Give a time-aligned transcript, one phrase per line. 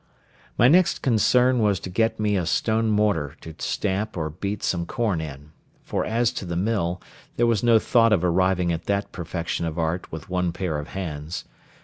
[0.57, 4.87] My next concern was to get me a stone mortar to stamp or beat some
[4.87, 5.51] corn in;
[5.83, 6.99] for as to the mill,
[7.37, 10.87] there was no thought of arriving at that perfection of art with one pair of
[10.87, 11.45] hands.